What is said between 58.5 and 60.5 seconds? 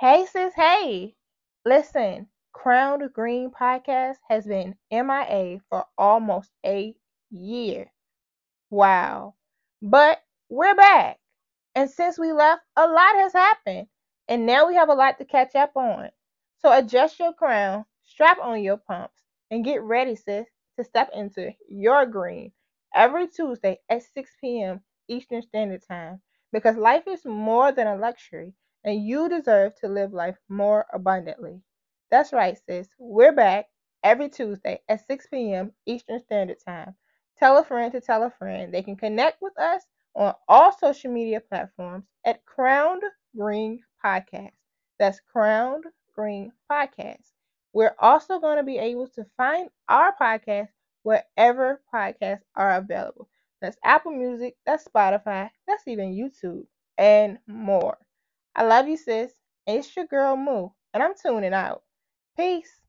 I love you, sis. It's your girl